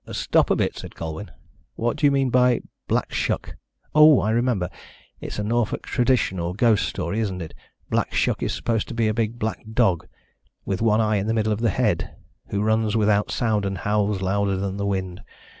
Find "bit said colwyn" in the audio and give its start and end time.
0.55-1.29